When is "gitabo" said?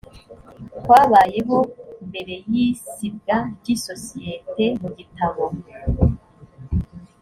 4.97-5.43